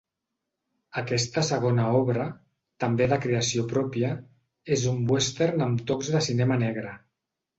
[1.01, 2.23] Aquesta segona obra,
[2.85, 4.09] també de creació pròpia,
[4.77, 6.95] és un western amb tocs de cinema negre.